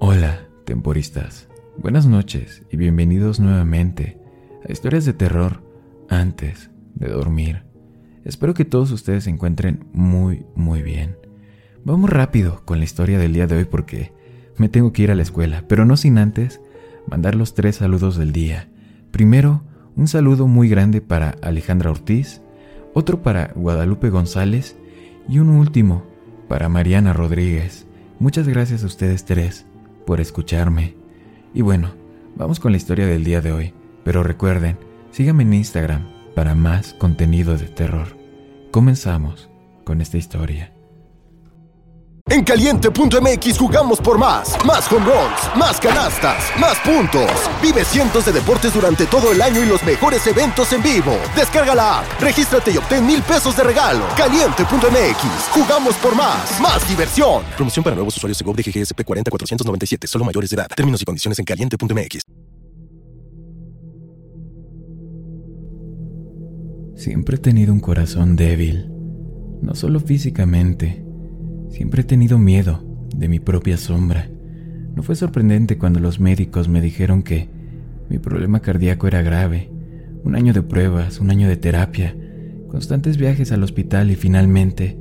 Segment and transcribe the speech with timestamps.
[0.00, 1.48] Hola, temporistas.
[1.76, 4.16] Buenas noches y bienvenidos nuevamente
[4.64, 5.60] a historias de terror
[6.08, 7.64] antes de dormir.
[8.24, 11.16] Espero que todos ustedes se encuentren muy, muy bien.
[11.82, 14.12] Vamos rápido con la historia del día de hoy porque
[14.56, 16.60] me tengo que ir a la escuela, pero no sin antes
[17.10, 18.68] mandar los tres saludos del día.
[19.10, 19.64] Primero,
[19.96, 22.40] un saludo muy grande para Alejandra Ortiz,
[22.94, 24.76] otro para Guadalupe González
[25.28, 26.04] y un último
[26.46, 27.88] para Mariana Rodríguez.
[28.20, 29.66] Muchas gracias a ustedes tres
[30.08, 30.94] por escucharme.
[31.52, 31.90] Y bueno,
[32.34, 33.74] vamos con la historia del día de hoy.
[34.04, 34.78] Pero recuerden,
[35.10, 38.16] síganme en Instagram para más contenido de terror.
[38.70, 39.50] Comenzamos
[39.84, 40.72] con esta historia.
[42.30, 44.52] En caliente.mx jugamos por más.
[44.66, 47.30] Más home runs, más canastas, más puntos.
[47.62, 51.16] Vive cientos de deportes durante todo el año y los mejores eventos en vivo.
[51.34, 54.04] Descarga la app, regístrate y obtén mil pesos de regalo.
[54.14, 56.60] Caliente.mx, jugamos por más.
[56.60, 57.44] Más diversión.
[57.56, 60.68] Promoción para nuevos usuarios de GOV de GGSP 40497, solo mayores de edad.
[60.76, 62.20] Términos y condiciones en caliente.mx.
[66.94, 68.90] Siempre he tenido un corazón débil,
[69.62, 71.07] no solo físicamente
[71.70, 72.82] Siempre he tenido miedo
[73.14, 74.28] de mi propia sombra.
[74.94, 77.48] No fue sorprendente cuando los médicos me dijeron que
[78.08, 79.70] mi problema cardíaco era grave.
[80.24, 82.16] Un año de pruebas, un año de terapia,
[82.68, 84.98] constantes viajes al hospital y finalmente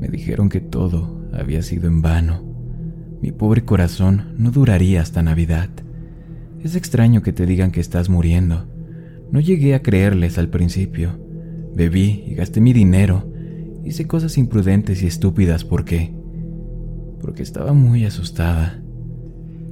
[0.00, 2.42] me dijeron que todo había sido en vano.
[3.20, 5.68] Mi pobre corazón no duraría hasta Navidad.
[6.62, 8.66] Es extraño que te digan que estás muriendo.
[9.30, 11.18] No llegué a creerles al principio.
[11.74, 13.29] Bebí y gasté mi dinero
[13.84, 16.12] Hice cosas imprudentes y estúpidas porque...
[17.20, 18.80] porque estaba muy asustada.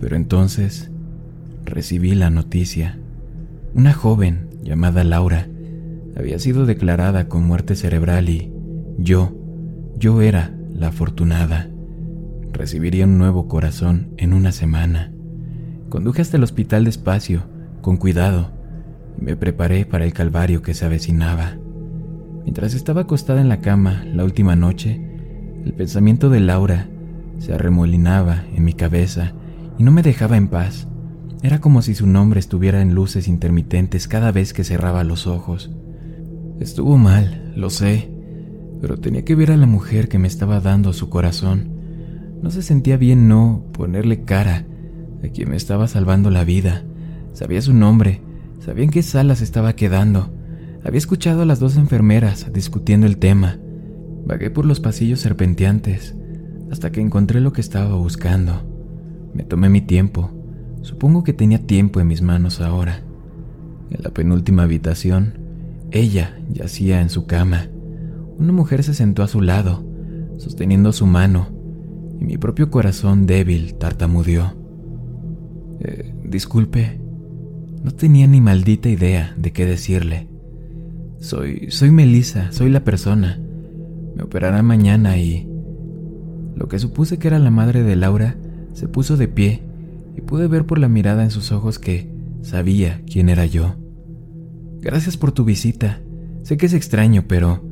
[0.00, 0.90] Pero entonces
[1.64, 2.98] recibí la noticia.
[3.74, 5.48] Una joven llamada Laura
[6.16, 8.52] había sido declarada con muerte cerebral y
[8.98, 9.36] yo,
[9.96, 11.68] yo era la afortunada.
[12.52, 15.12] Recibiría un nuevo corazón en una semana.
[15.88, 17.44] Conduje hasta el hospital despacio,
[17.82, 18.50] con cuidado,
[19.20, 21.56] y me preparé para el calvario que se avecinaba.
[22.48, 24.98] Mientras estaba acostada en la cama la última noche,
[25.66, 26.88] el pensamiento de Laura
[27.36, 29.34] se arremolinaba en mi cabeza
[29.78, 30.88] y no me dejaba en paz.
[31.42, 35.70] Era como si su nombre estuviera en luces intermitentes cada vez que cerraba los ojos.
[36.58, 38.10] Estuvo mal, lo sé,
[38.80, 41.68] pero tenía que ver a la mujer que me estaba dando su corazón.
[42.42, 44.64] No se sentía bien no ponerle cara
[45.22, 46.82] a quien me estaba salvando la vida.
[47.34, 48.22] Sabía su nombre,
[48.60, 50.37] sabía en qué sala se estaba quedando.
[50.88, 53.58] Había escuchado a las dos enfermeras discutiendo el tema.
[54.24, 56.16] Vagué por los pasillos serpenteantes
[56.70, 58.62] hasta que encontré lo que estaba buscando.
[59.34, 60.30] Me tomé mi tiempo.
[60.80, 63.02] Supongo que tenía tiempo en mis manos ahora.
[63.90, 65.34] En la penúltima habitación,
[65.90, 67.68] ella yacía en su cama.
[68.38, 69.84] Una mujer se sentó a su lado,
[70.38, 71.48] sosteniendo su mano,
[72.18, 74.54] y mi propio corazón débil tartamudeó.
[75.80, 76.98] Eh, disculpe,
[77.84, 80.37] no tenía ni maldita idea de qué decirle.
[81.20, 83.40] Soy, soy Melissa, soy la persona.
[84.14, 85.48] Me operará mañana y...
[86.54, 88.36] Lo que supuse que era la madre de Laura
[88.72, 89.62] se puso de pie
[90.16, 92.10] y pude ver por la mirada en sus ojos que
[92.42, 93.76] sabía quién era yo.
[94.80, 96.00] Gracias por tu visita.
[96.42, 97.62] Sé que es extraño, pero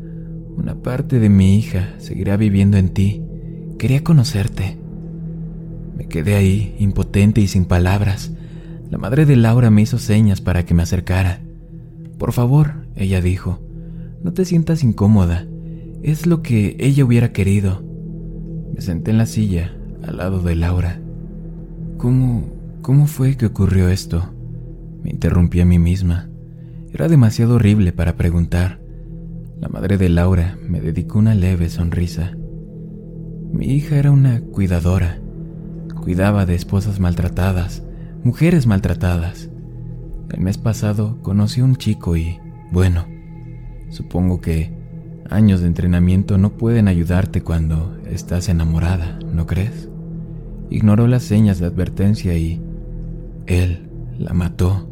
[0.56, 3.23] una parte de mi hija seguirá viviendo en ti.
[3.79, 4.79] Quería conocerte.
[5.97, 8.33] Me quedé ahí, impotente y sin palabras.
[8.91, 11.41] La madre de Laura me hizo señas para que me acercara.
[12.19, 13.61] Por favor, ella dijo,
[14.23, 15.47] no te sientas incómoda,
[16.03, 17.84] es lo que ella hubiera querido.
[18.75, 21.01] Me senté en la silla, al lado de Laura.
[21.99, 22.45] ¿Cómo,
[22.83, 24.33] cómo fue que ocurrió esto?
[25.03, 26.29] Me interrumpí a mí misma.
[26.93, 28.81] Era demasiado horrible para preguntar.
[29.61, 32.37] La madre de Laura me dedicó una leve sonrisa.
[33.53, 35.21] Mi hija era una cuidadora.
[36.03, 37.83] Cuidaba de esposas maltratadas,
[38.23, 39.51] mujeres maltratadas.
[40.31, 42.39] El mes pasado conocí a un chico y
[42.71, 43.06] bueno,
[43.91, 44.72] supongo que
[45.31, 49.88] años de entrenamiento no pueden ayudarte cuando estás enamorada, ¿no crees?
[50.70, 52.61] Ignoró las señas de advertencia y
[53.46, 53.88] él
[54.19, 54.88] la mató.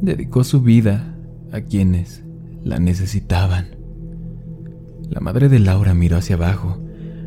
[0.00, 1.14] Dedicó su vida
[1.52, 2.22] a quienes
[2.62, 3.76] la necesitaban.
[5.08, 6.78] La madre de Laura miró hacia abajo.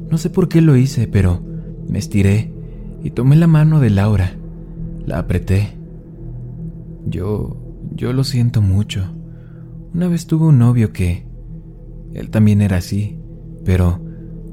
[0.10, 1.42] No sé por qué lo hice, pero
[1.90, 2.52] me estiré
[3.04, 4.34] y tomé la mano de Laura.
[5.06, 5.70] La apreté.
[7.06, 7.58] Yo,
[7.96, 9.17] yo lo siento mucho.
[9.98, 11.26] Una vez tuve un novio que...
[12.14, 13.18] Él también era así,
[13.66, 14.00] pero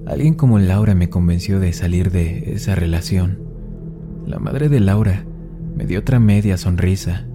[0.07, 3.41] alguien como Laura me convenció de salir de esa relación.
[4.27, 5.27] La madre de Laura
[5.77, 7.27] me dio otra media sonrisa.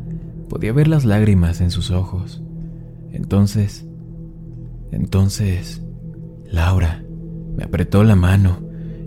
[0.49, 2.41] Podía ver las lágrimas en sus ojos.
[3.11, 3.85] Entonces...
[4.91, 5.83] Entonces...
[6.51, 7.03] Laura
[7.55, 8.57] me apretó la mano,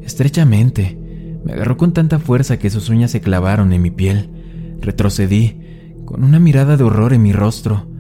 [0.03, 0.97] estrechamente.
[1.45, 4.31] Me agarró con tanta fuerza que sus uñas se clavaron en mi piel.
[4.81, 5.59] Retrocedí,
[6.05, 7.91] con una mirada de horror en mi rostro.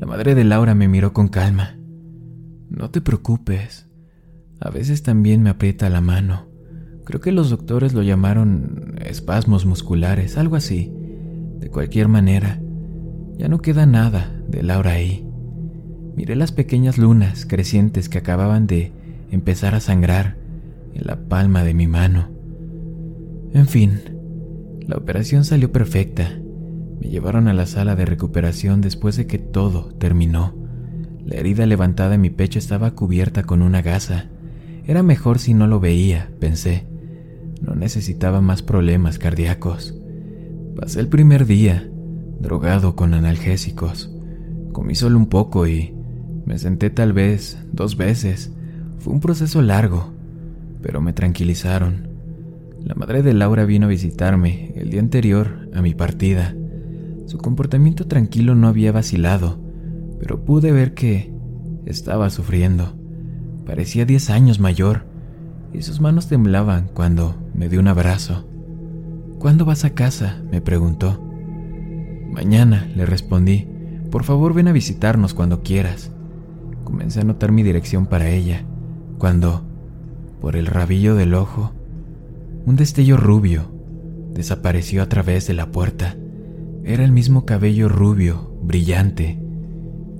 [0.00, 1.76] La madre de Laura me miró con calma.
[2.70, 3.86] No te preocupes.
[4.58, 6.48] A veces también me aprieta la mano.
[7.04, 10.90] Creo que los doctores lo llamaron espasmos musculares, algo así.
[11.58, 12.62] De cualquier manera,
[13.36, 15.28] ya no queda nada de Laura ahí.
[16.16, 18.92] Miré las pequeñas lunas crecientes que acababan de
[19.30, 20.38] empezar a sangrar
[20.94, 22.30] en la palma de mi mano.
[23.52, 24.00] En fin,
[24.80, 26.40] la operación salió perfecta.
[27.00, 30.54] Me llevaron a la sala de recuperación después de que todo terminó.
[31.24, 34.26] La herida levantada en mi pecho estaba cubierta con una gasa.
[34.86, 36.86] Era mejor si no lo veía, pensé.
[37.62, 39.96] No necesitaba más problemas cardíacos.
[40.76, 41.88] Pasé el primer día,
[42.38, 44.14] drogado con analgésicos.
[44.72, 45.94] Comí solo un poco y
[46.44, 48.52] me senté tal vez dos veces.
[48.98, 50.12] Fue un proceso largo,
[50.82, 52.08] pero me tranquilizaron.
[52.82, 56.54] La madre de Laura vino a visitarme el día anterior a mi partida.
[57.30, 59.56] Su comportamiento tranquilo no había vacilado,
[60.18, 61.32] pero pude ver que
[61.86, 62.98] estaba sufriendo.
[63.64, 65.06] Parecía diez años mayor
[65.72, 68.48] y sus manos temblaban cuando me dio un abrazo.
[69.38, 70.42] ¿Cuándo vas a casa?
[70.50, 71.22] me preguntó.
[72.32, 73.68] Mañana, le respondí.
[74.10, 76.10] Por favor, ven a visitarnos cuando quieras.
[76.82, 78.64] Comencé a notar mi dirección para ella,
[79.18, 79.62] cuando,
[80.40, 81.70] por el rabillo del ojo,
[82.66, 83.70] un destello rubio
[84.34, 86.16] desapareció a través de la puerta.
[86.84, 89.38] Era el mismo cabello rubio, brillante,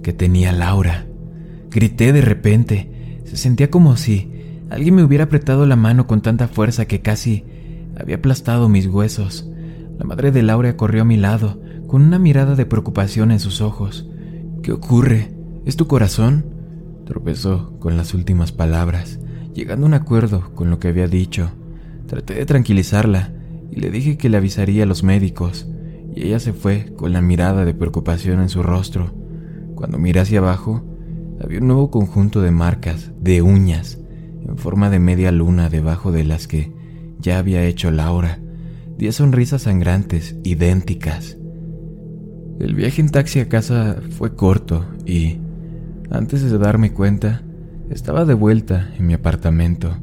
[0.02, 1.06] que tenía Laura.
[1.70, 3.20] Grité de repente.
[3.24, 4.32] Se sentía como si
[4.70, 7.44] alguien me hubiera apretado la mano con tanta fuerza que casi
[7.98, 9.48] había aplastado mis huesos.
[9.98, 13.60] La madre de Laura corrió a mi lado, con una mirada de preocupación en sus
[13.60, 14.08] ojos.
[14.62, 15.32] ¿Qué ocurre?
[15.64, 16.46] ¿Es tu corazón?
[17.04, 19.18] Tropezó con las últimas palabras,
[19.54, 21.50] llegando a un acuerdo con lo que había dicho.
[22.06, 23.32] Traté de tranquilizarla
[23.70, 25.66] y le dije que le avisaría a los médicos,
[26.14, 29.12] y ella se fue con la mirada de preocupación en su rostro.
[29.74, 30.84] Cuando miré hacia abajo,
[31.42, 33.98] había un nuevo conjunto de marcas, de uñas,
[34.46, 36.72] en forma de media luna debajo de las que
[37.18, 38.38] ya había hecho Laura.
[38.98, 41.38] Diez sonrisas sangrantes, idénticas.
[42.58, 45.38] El viaje en taxi a casa fue corto y,
[46.10, 47.42] antes de darme cuenta,
[47.88, 49.96] estaba de vuelta en mi apartamento.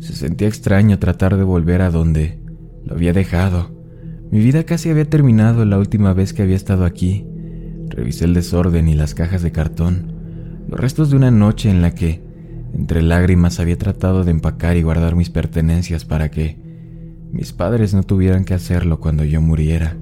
[0.00, 2.38] Se sentía extraño tratar de volver a donde
[2.84, 3.77] lo había dejado.
[4.30, 7.24] Mi vida casi había terminado la última vez que había estado aquí.
[7.88, 10.12] Revisé el desorden y las cajas de cartón,
[10.68, 12.22] los restos de una noche en la que,
[12.74, 16.58] entre lágrimas, había tratado de empacar y guardar mis pertenencias para que
[17.32, 19.96] mis padres no tuvieran que hacerlo cuando yo muriera.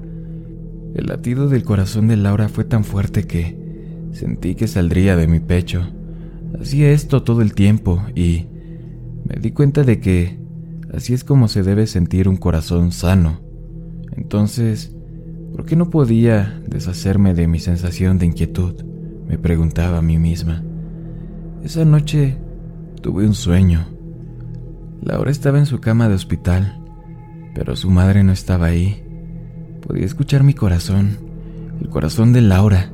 [0.94, 3.56] El latido del corazón de Laura fue tan fuerte que
[4.12, 5.86] sentí que saldría de mi pecho.
[6.60, 8.46] Hacía esto todo el tiempo y
[9.24, 10.38] me di cuenta de que
[10.92, 13.45] así es como se debe sentir un corazón sano.
[14.16, 14.92] Entonces,
[15.52, 18.82] ¿por qué no podía deshacerme de mi sensación de inquietud?
[19.28, 20.62] Me preguntaba a mí misma.
[21.62, 22.38] Esa noche
[23.02, 23.86] tuve un sueño.
[25.02, 26.80] Laura estaba en su cama de hospital,
[27.54, 29.02] pero su madre no estaba ahí.
[29.86, 31.18] Podía escuchar mi corazón,
[31.80, 32.90] el corazón de Laura,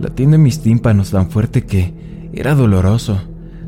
[0.00, 3.20] latiendo en mis tímpanos tan fuerte que era doloroso.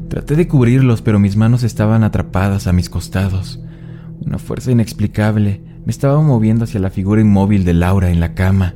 [0.08, 3.60] Traté de cubrirlos, pero mis manos estaban atrapadas a mis costados.
[4.20, 8.75] Una fuerza inexplicable me estaba moviendo hacia la figura inmóvil de Laura en la cama.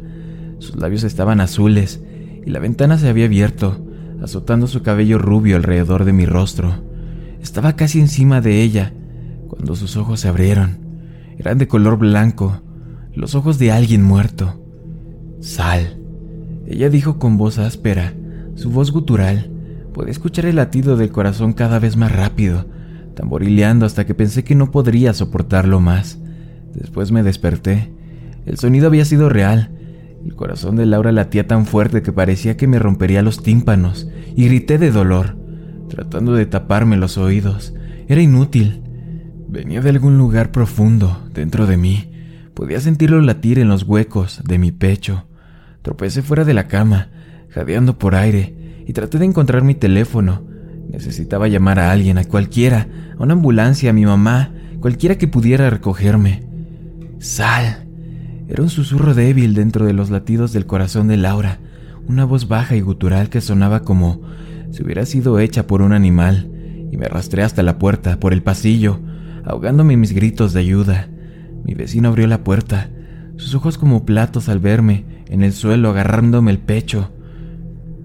[0.61, 2.01] Sus labios estaban azules
[2.47, 3.85] y la ventana se había abierto,
[4.23, 6.73] azotando su cabello rubio alrededor de mi rostro.
[7.43, 8.93] Estaba casi encima de ella
[9.49, 10.79] cuando sus ojos se abrieron.
[11.37, 12.63] Eran de color blanco
[13.13, 14.65] los ojos de alguien muerto.
[15.41, 15.99] Sal.
[16.69, 18.15] Ella dijo con voz áspera,
[18.55, 19.51] su voz gutural.
[19.93, 22.67] Podía escuchar el latido del corazón cada vez más rápido,
[23.17, 26.21] tamborileando hasta que pensé que no podría soportarlo más.
[26.75, 27.93] Después me desperté.
[28.47, 29.71] El sonido había sido real.
[30.25, 34.47] El corazón de Laura latía tan fuerte que parecía que me rompería los tímpanos, y
[34.47, 35.37] grité de dolor,
[35.89, 37.75] tratando de taparme los oídos.
[38.09, 38.83] Era inútil.
[39.49, 42.13] Venía de algún lugar profundo dentro de mí.
[42.55, 45.27] Podía sentirlo latir en los huecos de mi pecho.
[45.83, 47.09] Tropecé fuera de la cama,
[47.49, 48.55] jadeando por aire,
[48.87, 50.45] y traté de encontrar mi teléfono.
[50.91, 55.71] Necesitaba llamar a alguien, a cualquiera, a una ambulancia, a mi mamá, cualquiera que pudiera
[55.71, 56.50] recogerme.
[57.21, 57.87] Sal.
[58.49, 61.59] Era un susurro débil dentro de los latidos del corazón de Laura,
[62.09, 64.23] una voz baja y gutural que sonaba como
[64.71, 66.51] si hubiera sido hecha por un animal,
[66.91, 69.01] y me arrastré hasta la puerta, por el pasillo,
[69.45, 71.09] ahogándome mis gritos de ayuda.
[71.63, 72.89] Mi vecino abrió la puerta,
[73.37, 77.11] sus ojos como platos al verme en el suelo agarrándome el pecho.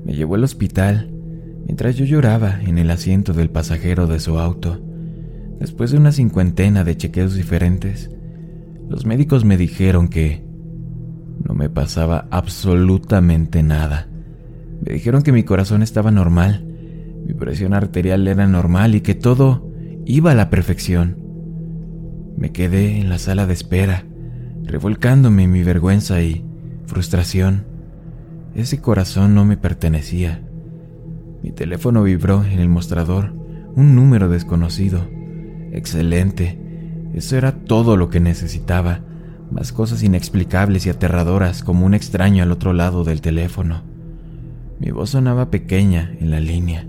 [0.03, 1.09] Me llevó al hospital
[1.65, 4.81] mientras yo lloraba en el asiento del pasajero de su auto.
[5.57, 8.11] Después de una cincuentena de chequeos diferentes,
[8.89, 10.45] los médicos me dijeron que
[11.43, 14.07] no me pasaba absolutamente nada.
[14.81, 16.65] Me dijeron que mi corazón estaba normal,
[17.25, 19.71] mi presión arterial era normal y que todo
[20.05, 21.17] iba a la perfección.
[22.37, 24.05] Me quedé en la sala de espera,
[24.63, 26.45] revolcándome en mi vergüenza y
[26.85, 27.65] frustración.
[28.53, 30.41] Ese corazón no me pertenecía.
[31.41, 33.33] Mi teléfono vibró en el mostrador,
[33.75, 35.07] un número desconocido.
[35.71, 36.64] Excelente.
[37.15, 38.99] Eso era todo lo que necesitaba,
[39.49, 43.83] más cosas inexplicables y aterradoras como un extraño al otro lado del teléfono.
[44.81, 46.85] Mi voz sonaba pequeña en la línea.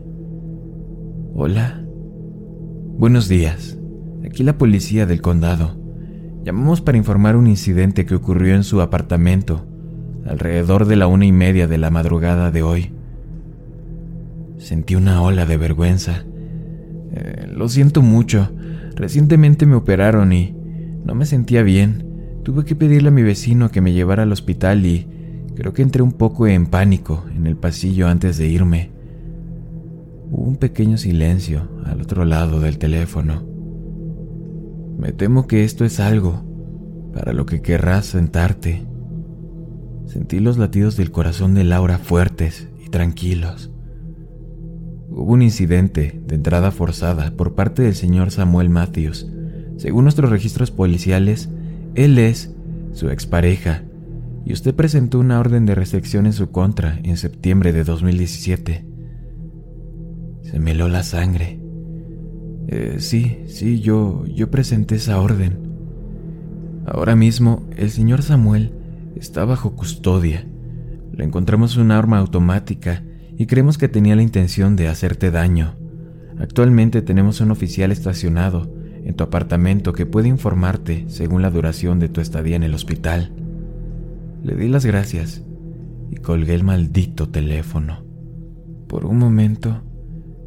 [1.33, 1.81] Hola.
[2.99, 3.79] Buenos días.
[4.25, 5.77] Aquí la policía del condado.
[6.43, 9.65] Llamamos para informar un incidente que ocurrió en su apartamento
[10.27, 12.93] alrededor de la una y media de la madrugada de hoy.
[14.59, 16.25] Sentí una ola de vergüenza.
[17.13, 18.51] Eh, lo siento mucho.
[18.97, 20.57] Recientemente me operaron y
[21.05, 22.41] no me sentía bien.
[22.43, 25.07] Tuve que pedirle a mi vecino que me llevara al hospital y
[25.55, 28.91] creo que entré un poco en pánico en el pasillo antes de irme.
[30.31, 33.45] Hubo un pequeño silencio al otro lado del teléfono.
[34.99, 36.43] Me temo que esto es algo
[37.13, 38.87] para lo que querrás sentarte.
[40.07, 43.71] Sentí los latidos del corazón de Laura fuertes y tranquilos.
[45.19, 49.27] Hubo un incidente de entrada forzada por parte del señor Samuel Matthews.
[49.79, 51.49] Según nuestros registros policiales,
[51.95, 52.55] él es
[52.93, 53.83] su expareja
[54.45, 58.85] y usted presentó una orden de restricción en su contra en septiembre de 2017.
[60.43, 61.61] Se me heló la sangre.
[62.69, 65.57] Eh, sí, sí, yo, yo presenté esa orden.
[66.85, 68.75] Ahora mismo, el señor Samuel
[69.15, 70.47] está bajo custodia.
[71.11, 73.03] Le encontramos una arma automática
[73.39, 75.75] y creemos que tenía la intención de hacerte daño.
[76.39, 78.71] Actualmente tenemos un oficial estacionado
[79.05, 83.33] en tu apartamento que puede informarte según la duración de tu estadía en el hospital.
[84.43, 85.43] Le di las gracias
[86.11, 88.05] y colgué el maldito teléfono.
[88.89, 89.83] Por un momento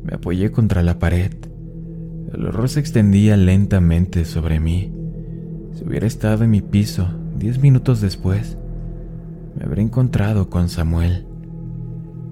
[0.04, 1.32] me apoyé contra la pared.
[2.34, 4.94] El horror se extendía lentamente sobre mí.
[5.74, 8.58] Si hubiera estado en mi piso diez minutos después,
[9.58, 11.26] me habría encontrado con Samuel.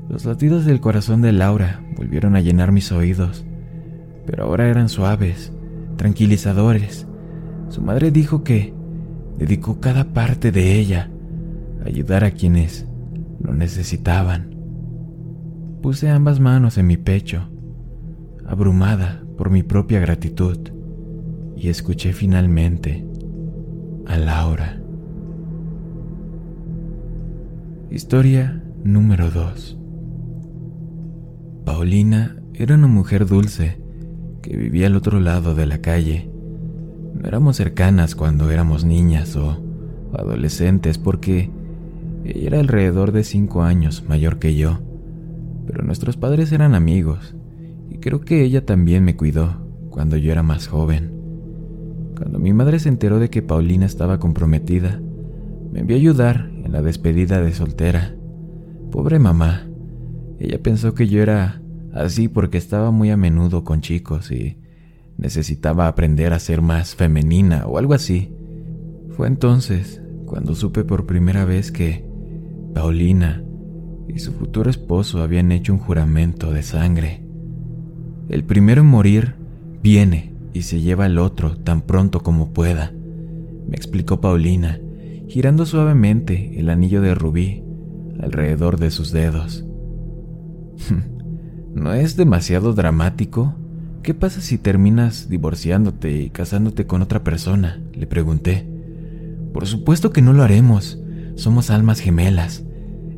[0.10, 3.46] Los latidos del corazón de Laura volvieron a llenar mis oídos,
[4.26, 5.52] pero ahora eran suaves,
[5.98, 7.06] tranquilizadores.
[7.68, 8.74] Su madre dijo que
[9.38, 11.12] dedicó cada parte de ella
[11.84, 12.88] a ayudar a quienes
[13.42, 14.56] lo necesitaban.
[15.82, 17.50] Puse ambas manos en mi pecho,
[18.48, 20.58] abrumada por mi propia gratitud,
[21.58, 23.06] y escuché finalmente
[24.06, 24.80] a Laura.
[27.90, 29.77] Historia número 2
[31.68, 33.78] Paulina era una mujer dulce
[34.42, 36.32] que vivía al otro lado de la calle.
[37.14, 39.62] No éramos cercanas cuando éramos niñas o
[40.14, 41.52] adolescentes porque
[42.24, 44.80] ella era alrededor de cinco años mayor que yo,
[45.68, 47.36] pero nuestros padres eran amigos
[47.90, 49.58] y creo que ella también me cuidó
[49.90, 51.12] cuando yo era más joven.
[52.16, 55.02] Cuando mi madre se enteró de que Paulina estaba comprometida,
[55.74, 58.16] me envió a ayudar en la despedida de soltera.
[58.90, 59.68] Pobre mamá,
[60.40, 61.62] ella pensó que yo era
[61.94, 64.58] así porque estaba muy a menudo con chicos y
[65.18, 68.32] necesitaba aprender a ser más femenina o algo así.
[69.16, 72.06] Fue entonces cuando supe por primera vez que
[72.74, 73.44] Paulina
[74.08, 77.24] y su futuro esposo habían hecho un juramento de sangre.
[78.30, 79.36] El primero en morir
[79.82, 82.92] viene y se lleva al otro tan pronto como pueda,
[83.68, 84.80] me explicó Paulina,
[85.28, 87.64] girando suavemente el anillo de rubí
[88.22, 89.67] alrededor de sus dedos.
[91.74, 93.56] ¿No es demasiado dramático?
[94.04, 97.82] ¿Qué pasa si terminas divorciándote y casándote con otra persona?
[97.94, 98.68] Le pregunté.
[99.54, 101.00] Por supuesto que no lo haremos.
[101.36, 102.64] Somos almas gemelas,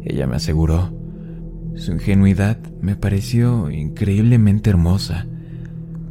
[0.04, 0.94] ella me aseguró.
[1.76, 5.26] Su ingenuidad me pareció increíblemente hermosa,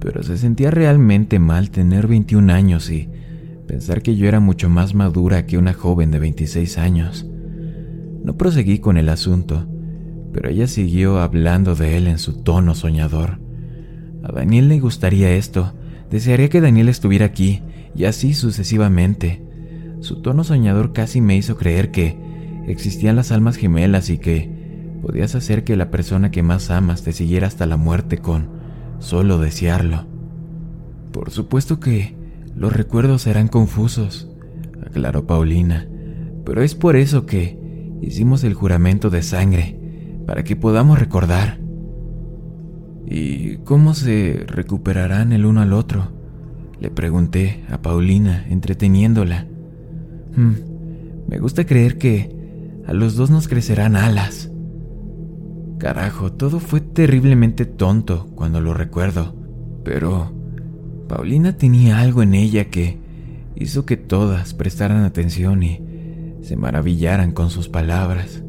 [0.01, 3.11] pero se sentía realmente mal tener 21 años y
[3.67, 7.27] pensar que yo era mucho más madura que una joven de 26 años.
[8.25, 9.67] No proseguí con el asunto
[10.33, 13.39] pero ella siguió hablando de él en su tono soñador.
[14.23, 15.73] A Daniel le gustaría esto,
[16.11, 17.63] desearía que Daniel estuviera aquí,
[17.95, 19.43] y así sucesivamente.
[20.01, 22.17] Su tono soñador casi me hizo creer que
[22.67, 24.51] existían las almas gemelas y que
[25.03, 28.51] podías hacer que la persona que más amas te siguiera hasta la muerte con
[28.99, 30.07] solo desearlo.
[31.13, 32.15] Por supuesto que
[32.55, 34.29] los recuerdos serán confusos,
[34.85, 35.89] aclaró Paulina,
[36.45, 37.59] pero es por eso que
[38.03, 39.78] hicimos el juramento de sangre
[40.29, 41.59] para que podamos recordar.
[43.07, 46.13] ¿Y cómo se recuperarán el uno al otro?
[46.79, 49.47] Le pregunté a Paulina, entreteniéndola.
[50.37, 50.53] Hmm,
[51.29, 54.51] me gusta creer que a los dos nos crecerán alas.
[55.79, 59.35] Carajo, todo fue terriblemente tonto cuando lo recuerdo,
[59.83, 60.31] pero
[61.09, 62.99] Paulina tenía algo en ella que
[63.57, 65.81] hizo que todas prestaran atención y
[66.43, 68.43] se maravillaran con sus palabras.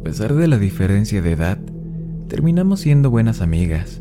[0.00, 1.58] A pesar de la diferencia de edad,
[2.26, 4.00] terminamos siendo buenas amigas.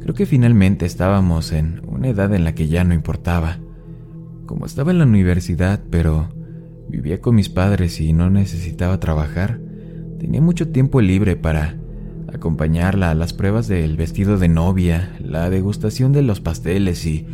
[0.00, 3.58] Creo que finalmente estábamos en una edad en la que ya no importaba.
[4.46, 6.30] Como estaba en la universidad, pero
[6.88, 9.60] vivía con mis padres y no necesitaba trabajar,
[10.18, 11.76] tenía mucho tiempo libre para
[12.32, 17.26] acompañarla a las pruebas del vestido de novia, la degustación de los pasteles y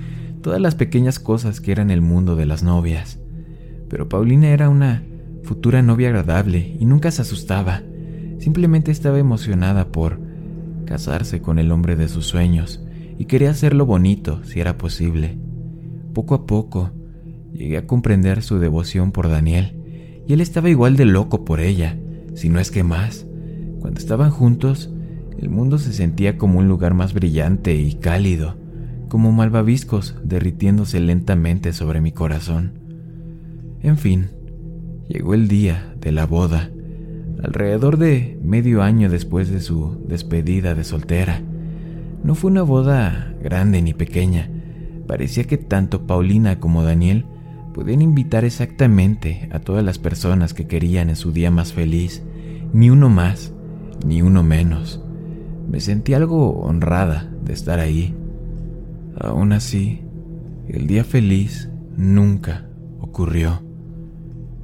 [0.42, 3.20] todas las pequeñas cosas que eran el mundo de las novias.
[3.88, 5.04] Pero Paulina era una
[5.44, 7.82] futura novia agradable y nunca se asustaba.
[8.40, 10.18] Simplemente estaba emocionada por
[10.86, 12.82] casarse con el hombre de sus sueños
[13.18, 15.38] y quería hacerlo bonito si era posible.
[16.14, 16.90] Poco a poco
[17.52, 19.76] llegué a comprender su devoción por Daniel
[20.26, 21.98] y él estaba igual de loco por ella,
[22.34, 23.26] si no es que más.
[23.78, 24.90] Cuando estaban juntos,
[25.38, 28.56] el mundo se sentía como un lugar más brillante y cálido,
[29.10, 32.72] como malvaviscos derritiéndose lentamente sobre mi corazón.
[33.82, 34.30] En fin,
[35.08, 36.70] llegó el día de la boda,
[37.42, 41.42] alrededor de medio año después de su despedida de soltera.
[42.22, 44.50] No fue una boda grande ni pequeña,
[45.06, 47.24] parecía que tanto Paulina como Daniel
[47.72, 52.22] podían invitar exactamente a todas las personas que querían en su día más feliz,
[52.72, 53.52] ni uno más
[54.04, 55.02] ni uno menos.
[55.68, 58.14] Me sentí algo honrada de estar ahí.
[59.18, 60.00] Aún así,
[60.68, 62.66] el día feliz nunca
[63.00, 63.62] ocurrió.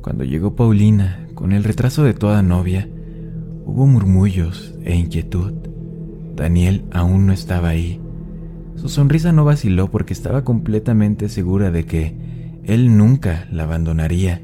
[0.00, 2.88] Cuando llegó Paulina, con el retraso de toda novia,
[3.64, 5.52] hubo murmullos e inquietud.
[6.34, 8.00] Daniel aún no estaba ahí.
[8.74, 12.16] Su sonrisa no vaciló porque estaba completamente segura de que
[12.64, 14.42] él nunca la abandonaría,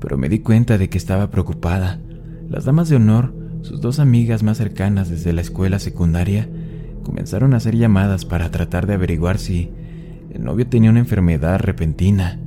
[0.00, 2.00] pero me di cuenta de que estaba preocupada.
[2.48, 6.48] Las damas de honor sus dos amigas más cercanas desde la escuela secundaria
[7.04, 9.70] comenzaron a hacer llamadas para tratar de averiguar si
[10.30, 12.40] el novio tenía una enfermedad repentina.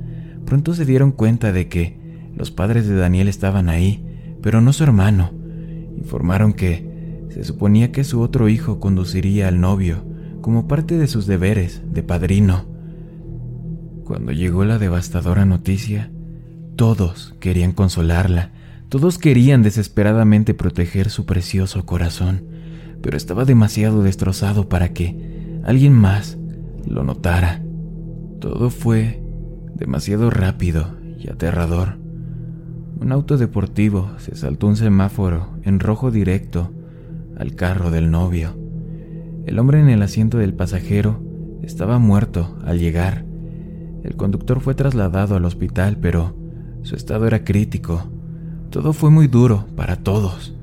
[0.44, 2.01] Pronto se dieron cuenta de que
[2.42, 4.04] los padres de Daniel estaban ahí,
[4.42, 5.30] pero no su hermano.
[5.96, 10.04] Informaron que se suponía que su otro hijo conduciría al novio
[10.40, 12.64] como parte de sus deberes de padrino.
[14.02, 16.10] Cuando llegó la devastadora noticia,
[16.74, 18.50] todos querían consolarla
[18.92, 22.44] todos querían desesperadamente proteger su precioso corazón,
[23.00, 26.36] pero estaba demasiado destrozado para que alguien más
[26.86, 27.62] lo notara.
[28.38, 29.22] Todo fue
[29.74, 32.01] demasiado rápido y aterrador.
[33.02, 36.70] Un auto deportivo se saltó un semáforo en rojo directo
[37.36, 38.56] al carro del novio.
[39.44, 41.20] El hombre en el asiento del pasajero
[41.62, 43.24] estaba muerto al llegar.
[44.04, 46.34] El conductor fue trasladado al hospital, pero
[46.82, 48.08] su estado era crítico
[48.72, 50.54] todo fue muy duro para todos.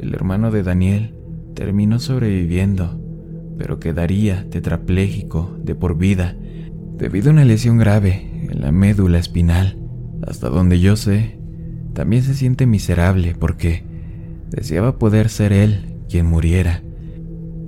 [0.00, 1.14] El hermano de Daniel
[1.54, 3.00] terminó sobreviviendo,
[3.56, 6.34] pero quedaría tetrapléjico de por vida
[6.98, 9.78] debido a una lesión grave en la médula espinal.
[10.26, 11.38] Hasta donde yo sé,
[11.94, 13.84] también se siente miserable porque
[14.50, 16.82] deseaba poder ser él quien muriera.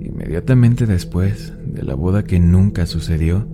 [0.01, 3.47] Inmediatamente después de la boda que nunca sucedió,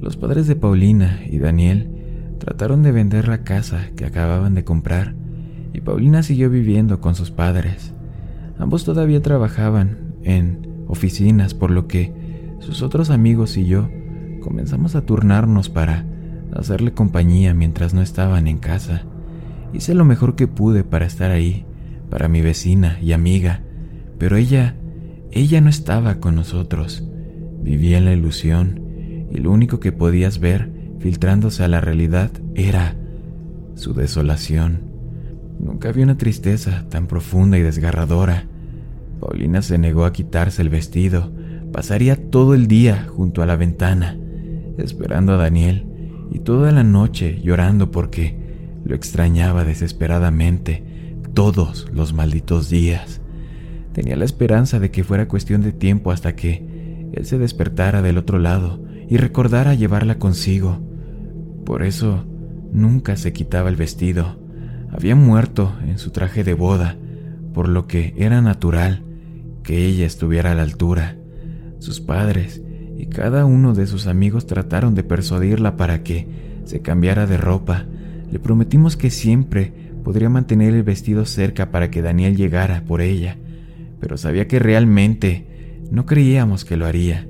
[0.00, 5.14] los padres de Paulina y Daniel trataron de vender la casa que acababan de comprar
[5.72, 7.94] y Paulina siguió viviendo con sus padres.
[8.58, 12.12] Ambos todavía trabajaban en oficinas, por lo que
[12.60, 13.88] sus otros amigos y yo
[14.40, 16.06] comenzamos a turnarnos para
[16.52, 19.04] hacerle compañía mientras no estaban en casa.
[19.74, 21.66] Hice lo mejor que pude para estar ahí,
[22.08, 23.60] para mi vecina y amiga,
[24.18, 24.76] pero ella,
[25.32, 27.02] ella no estaba con nosotros.
[27.60, 28.80] Vivía en la ilusión
[29.32, 32.94] y lo único que podías ver filtrándose a la realidad era
[33.74, 34.82] su desolación.
[35.58, 38.46] Nunca vi una tristeza tan profunda y desgarradora.
[39.18, 41.32] Paulina se negó a quitarse el vestido.
[41.72, 44.16] Pasaría todo el día junto a la ventana,
[44.78, 45.88] esperando a Daniel,
[46.30, 48.43] y toda la noche llorando porque
[48.84, 50.82] lo extrañaba desesperadamente
[51.32, 53.20] todos los malditos días.
[53.92, 58.18] Tenía la esperanza de que fuera cuestión de tiempo hasta que él se despertara del
[58.18, 60.80] otro lado y recordara llevarla consigo.
[61.64, 62.24] Por eso
[62.72, 64.44] nunca se quitaba el vestido
[64.94, 66.96] había muerto en su traje de boda,
[67.52, 69.02] por lo que era natural
[69.64, 71.16] que ella estuviera a la altura.
[71.80, 72.62] Sus padres
[72.96, 76.28] y cada uno de sus amigos trataron de persuadirla para que
[76.64, 77.86] se cambiara de ropa.
[78.30, 79.72] Le prometimos que siempre
[80.04, 83.38] podría mantener el vestido cerca para que Daniel llegara por ella,
[84.00, 87.26] pero sabía que realmente no creíamos que lo haría.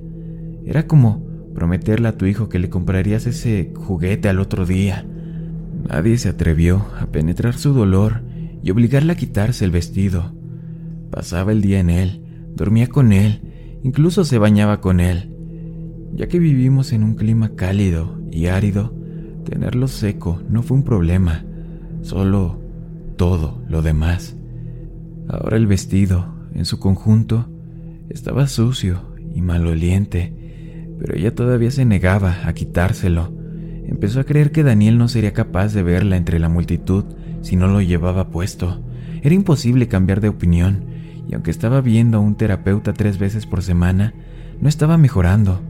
[0.64, 5.06] Era como prometerle a tu hijo que le comprarías ese juguete al otro día.
[5.88, 8.22] Nadie se atrevió a penetrar su dolor
[8.62, 10.32] y obligarle a quitarse el vestido.
[11.10, 12.22] Pasaba el día en él,
[12.56, 13.40] dormía con él,
[13.82, 15.30] incluso se bañaba con él.
[16.14, 18.94] Ya que vivimos en un clima cálido y árido,
[19.44, 21.44] tenerlo seco no fue un problema,
[22.02, 22.60] solo
[23.16, 24.36] todo lo demás.
[25.28, 27.48] Ahora el vestido, en su conjunto,
[28.08, 30.32] estaba sucio y maloliente,
[30.98, 33.32] pero ella todavía se negaba a quitárselo.
[33.86, 37.04] Empezó a creer que Daniel no sería capaz de verla entre la multitud
[37.42, 38.82] si no lo llevaba puesto.
[39.22, 40.84] Era imposible cambiar de opinión,
[41.28, 44.14] y aunque estaba viendo a un terapeuta tres veces por semana,
[44.60, 45.60] no estaba mejorando.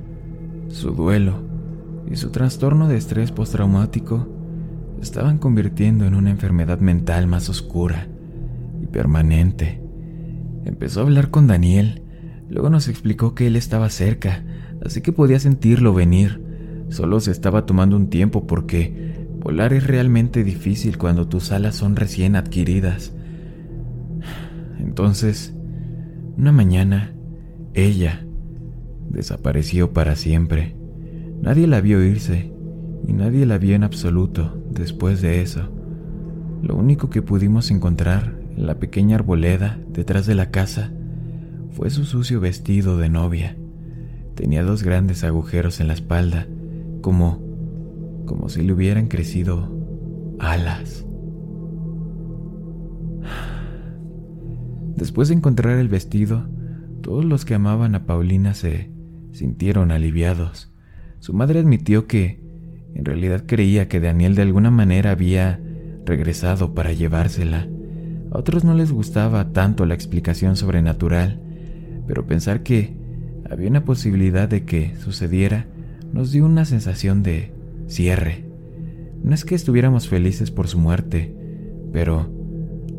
[0.68, 1.53] Su duelo
[2.10, 4.28] y su trastorno de estrés postraumático
[5.00, 8.08] estaban convirtiendo en una enfermedad mental más oscura
[8.82, 9.82] y permanente.
[10.64, 12.02] Empezó a hablar con Daniel,
[12.48, 14.44] luego nos explicó que él estaba cerca,
[14.84, 16.42] así que podía sentirlo venir.
[16.88, 21.96] Solo se estaba tomando un tiempo porque volar es realmente difícil cuando tus alas son
[21.96, 23.12] recién adquiridas.
[24.78, 25.54] Entonces,
[26.36, 27.14] una mañana,
[27.74, 28.24] ella
[29.10, 30.76] desapareció para siempre.
[31.44, 32.50] Nadie la vio irse
[33.06, 35.68] y nadie la vio en absoluto después de eso.
[36.62, 40.90] Lo único que pudimos encontrar en la pequeña arboleda detrás de la casa
[41.72, 43.58] fue su sucio vestido de novia.
[44.34, 46.46] Tenía dos grandes agujeros en la espalda,
[47.02, 47.42] como
[48.24, 49.68] como si le hubieran crecido
[50.38, 51.04] alas.
[54.96, 56.48] Después de encontrar el vestido,
[57.02, 58.90] todos los que amaban a Paulina se
[59.32, 60.73] sintieron aliviados.
[61.24, 62.38] Su madre admitió que
[62.94, 65.58] en realidad creía que Daniel de alguna manera había
[66.04, 67.66] regresado para llevársela.
[68.30, 71.40] A otros no les gustaba tanto la explicación sobrenatural,
[72.06, 72.94] pero pensar que
[73.48, 75.66] había una posibilidad de que sucediera
[76.12, 77.54] nos dio una sensación de
[77.86, 78.44] cierre.
[79.22, 81.34] No es que estuviéramos felices por su muerte,
[81.90, 82.30] pero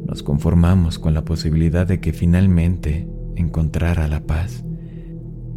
[0.07, 4.63] nos conformamos con la posibilidad de que finalmente encontrara la paz.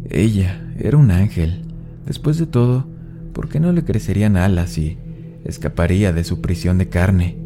[0.07, 1.65] Ella era un ángel.
[2.09, 2.87] Después de todo,
[3.33, 4.97] ¿por qué no le crecerían alas y
[5.45, 7.37] escaparía de su prisión de carne?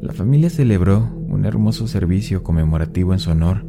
[0.00, 3.64] La familia celebró un hermoso servicio conmemorativo en su honor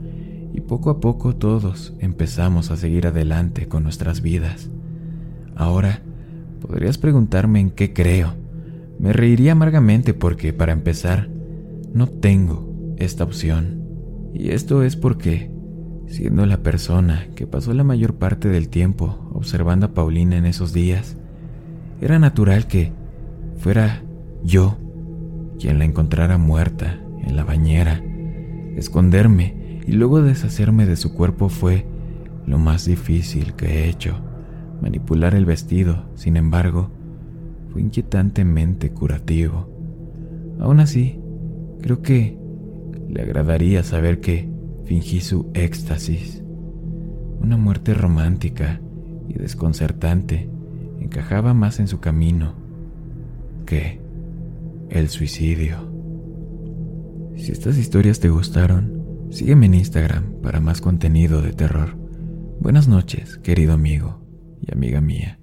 [0.54, 4.70] y poco a poco todos empezamos a seguir adelante con nuestras vidas.
[5.56, 6.04] Ahora,
[6.62, 8.36] podrías preguntarme en qué creo.
[9.00, 11.30] Me reiría amargamente porque, para empezar,
[11.96, 13.82] no tengo esta opción.
[14.36, 15.50] Y esto es porque,
[16.12, 20.74] siendo la persona que pasó la mayor parte del tiempo observando a Paulina en esos
[20.74, 21.16] días,
[22.02, 22.92] era natural que
[23.58, 24.04] fuera
[24.44, 24.78] yo
[25.58, 28.04] quien la encontrara muerta en la bañera.
[28.76, 31.86] Esconderme y luego deshacerme de su cuerpo fue
[32.46, 34.20] lo más difícil que he hecho.
[34.82, 36.92] Manipular el vestido, sin embargo,
[37.72, 39.70] fue inquietantemente curativo.
[40.60, 41.22] Aún así,
[41.82, 42.38] creo que
[43.08, 44.51] le agradaría saber que
[44.92, 46.44] fingí su éxtasis.
[47.40, 48.82] Una muerte romántica
[49.30, 50.50] y desconcertante
[51.00, 52.56] encajaba más en su camino
[53.66, 54.02] que
[54.90, 55.90] el suicidio.
[57.38, 61.96] Si estas historias te gustaron, sígueme en Instagram para más contenido de terror.
[62.60, 64.20] Buenas noches, querido amigo
[64.60, 65.41] y amiga mía.